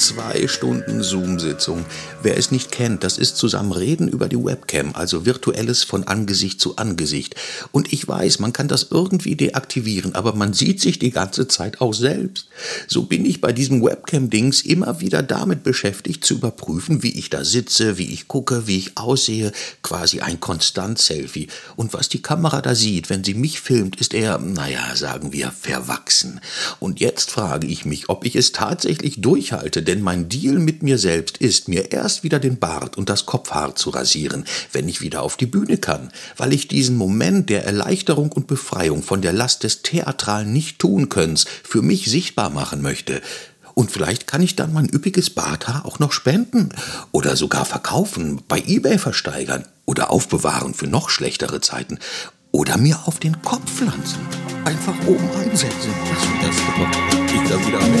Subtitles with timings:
[0.00, 1.84] zwei Stunden Zoom-Sitzung.
[2.22, 6.60] Wer es nicht kennt, das ist zusammen reden über die Webcam, also virtuelles von Angesicht
[6.60, 7.34] zu Angesicht.
[7.70, 11.82] Und ich weiß, man kann das irgendwie deaktivieren, aber man sieht sich die ganze Zeit
[11.82, 12.48] auch selbst.
[12.88, 17.44] So bin ich bei diesem Webcam-Dings immer wieder damit beschäftigt, zu überprüfen, wie ich da
[17.44, 19.52] sitze, wie ich gucke, wie ich aussehe,
[19.90, 21.48] quasi ein Konstant-Selfie.
[21.74, 25.50] Und was die Kamera da sieht, wenn sie mich filmt, ist eher, naja, sagen wir,
[25.50, 26.40] verwachsen.
[26.78, 30.96] Und jetzt frage ich mich, ob ich es tatsächlich durchhalte, denn mein Deal mit mir
[30.96, 35.22] selbst ist, mir erst wieder den Bart und das Kopfhaar zu rasieren, wenn ich wieder
[35.22, 39.64] auf die Bühne kann, weil ich diesen Moment der Erleichterung und Befreiung von der Last
[39.64, 43.22] des Theatralen nicht tun könns für mich sichtbar machen möchte.
[43.80, 46.68] Und vielleicht kann ich dann mein üppiges Barthaar auch noch spenden
[47.12, 51.98] oder sogar verkaufen, bei eBay versteigern oder aufbewahren für noch schlechtere Zeiten
[52.50, 54.20] oder mir auf den Kopf pflanzen.
[54.66, 55.94] Einfach oben einsetzen.
[56.42, 56.56] Das.
[57.32, 57.99] Ich dann wieder.